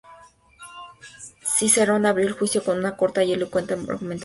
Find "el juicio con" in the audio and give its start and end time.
2.27-2.79